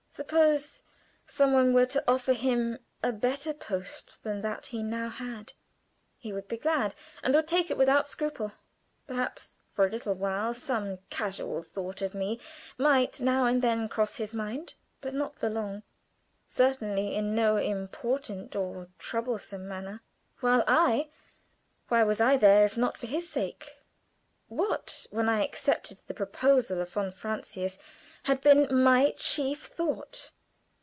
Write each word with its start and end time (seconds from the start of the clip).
Suppose 0.13 0.83
some 1.25 1.53
one 1.53 1.73
were 1.73 1.85
to 1.85 2.03
offer 2.05 2.33
him 2.33 2.79
a 3.01 3.13
better 3.13 3.53
post 3.53 4.21
than 4.23 4.41
that 4.41 4.65
he 4.67 4.83
now 4.83 5.07
had. 5.07 5.53
He 6.17 6.33
would 6.33 6.49
be 6.49 6.57
glad, 6.57 6.93
and 7.23 7.33
would 7.33 7.47
take 7.47 7.71
it 7.71 7.77
without 7.77 8.01
a 8.05 8.09
scruple. 8.09 8.51
Perhaps, 9.07 9.61
for 9.73 9.85
a 9.85 9.89
little 9.89 10.13
while 10.13 10.53
some 10.53 10.99
casual 11.09 11.63
thought 11.63 12.01
of 12.01 12.13
me 12.13 12.41
might 12.77 13.21
now 13.21 13.45
and 13.45 13.61
then 13.61 13.87
cross 13.87 14.17
his 14.17 14.33
mind 14.33 14.73
but 14.99 15.13
not 15.13 15.37
for 15.39 15.49
long; 15.49 15.81
certainly 16.45 17.15
in 17.15 17.33
no 17.33 17.55
importunate 17.55 18.53
or 18.53 18.89
troublesome 18.99 19.65
manner. 19.65 20.03
While 20.41 20.65
I 20.67 21.09
why 21.87 22.03
was 22.03 22.19
I 22.19 22.35
there, 22.35 22.65
if 22.65 22.75
not 22.77 22.97
for 22.97 23.07
his 23.07 23.29
sake? 23.29 23.77
What, 24.49 25.07
when 25.09 25.29
I 25.29 25.41
accepted 25.41 25.99
the 26.07 26.13
proposal 26.13 26.81
of 26.81 26.89
von 26.91 27.13
Francius, 27.13 27.77
had 28.25 28.39
been 28.41 28.67
my 28.69 29.11
chief 29.17 29.63
thought? 29.65 30.29